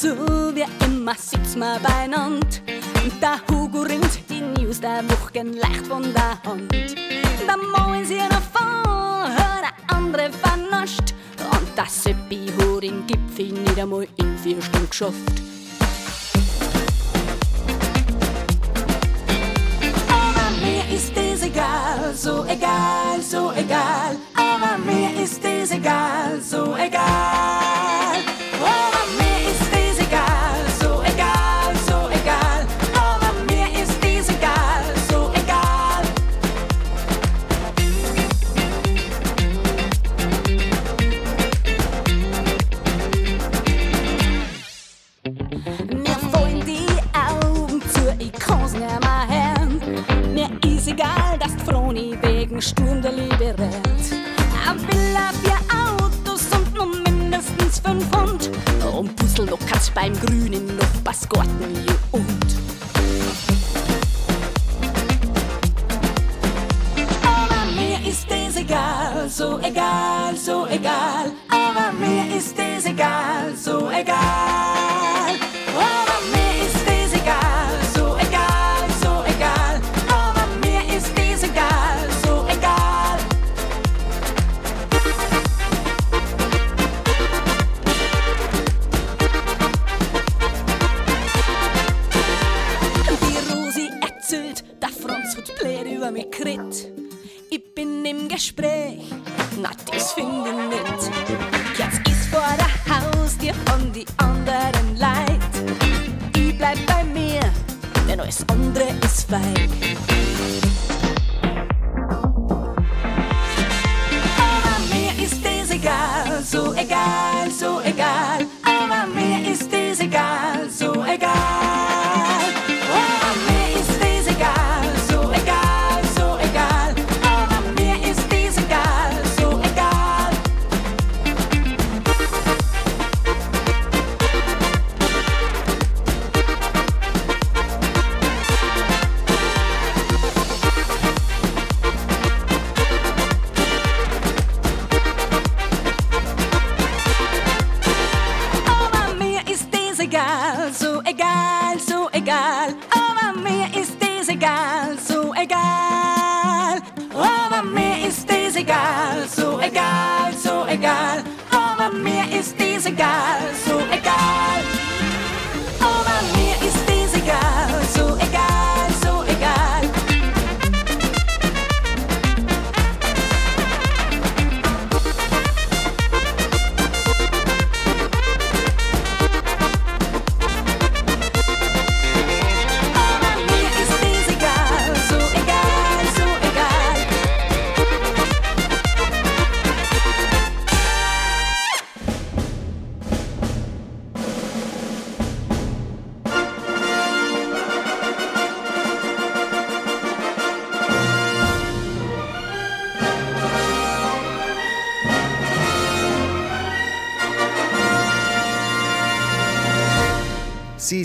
So 0.00 0.14
wie 0.54 0.64
immer 0.84 1.16
sitzen 1.16 1.58
wir 1.58 1.80
beieinander. 1.80 2.46
Und 3.02 3.20
der 3.20 3.40
Hugo 3.50 3.80
rinnt 3.80 4.30
die 4.30 4.40
News 4.40 4.80
der 4.80 5.02
Wochen 5.10 5.54
leicht 5.54 5.88
von 5.88 6.14
der 6.14 6.40
Hand. 6.44 6.72
Der 6.72 7.56
machen 7.56 8.04
sie 8.04 8.18
ihr 8.18 8.28
davon, 8.28 9.34
der 9.34 9.96
andere 9.96 10.30
vernascht. 10.30 11.14
Und 11.50 11.68
das 11.74 12.04
Seppi 12.04 12.46
hat 12.46 12.84
den 12.84 13.08
Gipfel 13.08 13.52
nicht 13.52 13.76
einmal 13.76 14.06
in 14.18 14.38
vier 14.38 14.62
Stunden 14.62 14.88
geschafft. 14.88 15.42
ist 20.94 21.16
es 21.16 21.42
egal, 21.42 22.14
so 22.14 22.44
egal, 22.44 23.20
so 23.20 23.52
egal. 23.52 24.16
Aber 24.36 24.78
mir 24.78 25.22
ist 25.22 25.44
es 25.44 25.72
egal, 25.72 26.40
so 26.40 26.76
egal. 26.76 27.57
beim 59.98 60.14
grünen. 60.14 60.67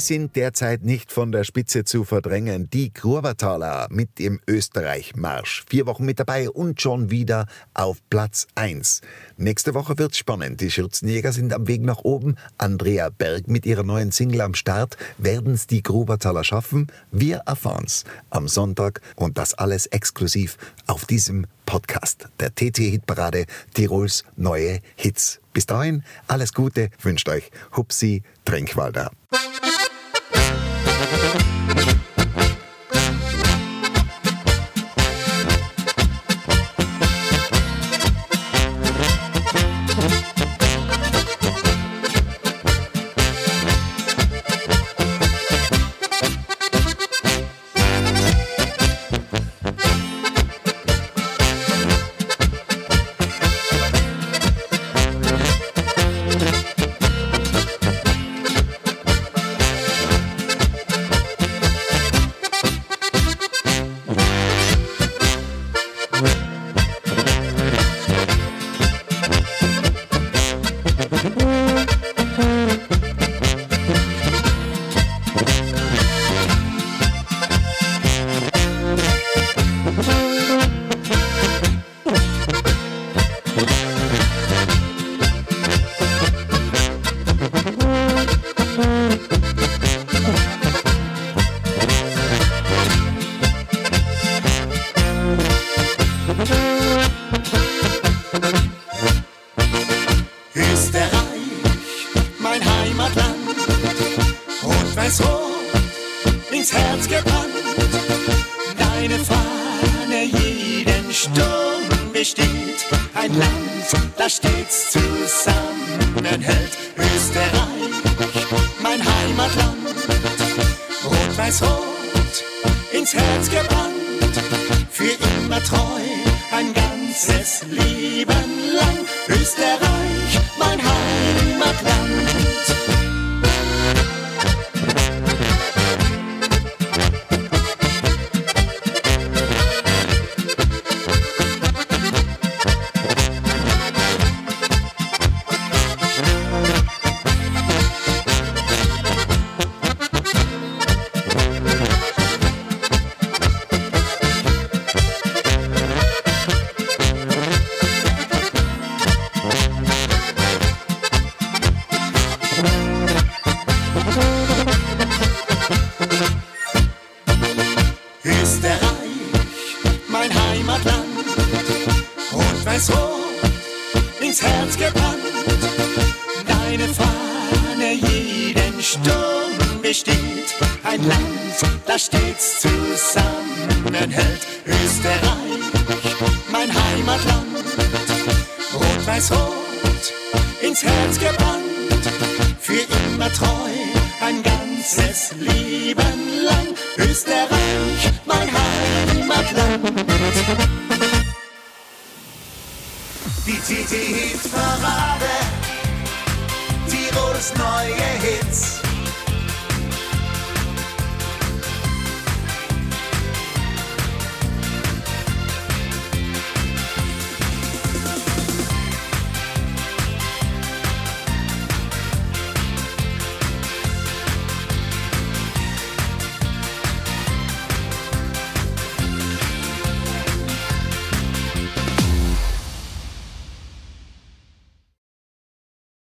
sind 0.08 0.36
derzeit 0.36 0.84
nicht 0.84 1.12
von 1.12 1.32
der 1.32 1.44
Spitze 1.44 1.86
zu 1.86 2.04
verdrängen. 2.04 2.70
Die 2.70 2.92
Kurvertaler 2.94 3.88
mit 3.90 4.20
dem 4.20 4.40
Österreich-Marsch. 4.48 5.64
Vier 5.70 5.86
Wochen 5.86 6.06
mit 6.06 6.20
dabei 6.20 6.50
und 6.50 6.82
schon 6.82 7.10
wieder 7.10 7.48
auf 7.74 7.98
Platz 8.10 8.48
1. 8.56 9.02
Nächste 9.38 9.74
Woche 9.74 9.98
wird's 9.98 10.18
spannend. 10.18 10.60
Die 10.62 10.72
Schürzenjäger 10.72 11.32
sind 11.32 11.54
am 11.54 11.68
Weg 11.68 11.82
nach 11.82 12.00
oben. 12.00 12.36
Andrea 12.58 13.10
Berg 13.10 13.48
mit 13.48 13.66
ihrer 13.66 13.84
neuen 13.84 14.12
Single 14.12 14.42
am 14.42 14.56
Start. 14.56 14.98
Werden 15.18 15.54
es 15.54 15.68
die 15.68 15.82
Grubertaler 15.82 16.44
schaffen? 16.44 16.88
Wir 17.12 17.38
erfahren's 17.46 18.04
am 18.30 18.48
Sonntag 18.48 19.02
und 19.16 19.38
das 19.38 19.54
alles 19.54 19.86
exklusiv 19.88 20.58
auf 20.86 21.06
diesem 21.06 21.48
Podcast 21.66 22.28
der 22.40 22.54
TT-Hitparade 22.54 23.46
Tirols 23.74 24.26
neue 24.36 24.80
Hits. 24.96 25.40
Bis 25.54 25.66
dahin, 25.66 26.04
alles 26.28 26.54
Gute 26.54 26.90
wünscht 27.02 27.30
euch 27.30 27.52
Hupsi 27.76 28.24
Trinkwalder. 28.44 29.12